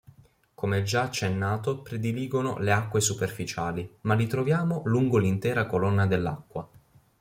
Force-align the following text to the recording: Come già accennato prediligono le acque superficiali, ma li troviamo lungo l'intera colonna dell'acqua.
Come 0.55 0.81
già 0.81 1.03
accennato 1.03 1.83
prediligono 1.83 2.57
le 2.57 2.71
acque 2.71 3.01
superficiali, 3.01 3.87
ma 4.01 4.15
li 4.15 4.25
troviamo 4.25 4.81
lungo 4.85 5.19
l'intera 5.19 5.67
colonna 5.67 6.07
dell'acqua. 6.07 6.67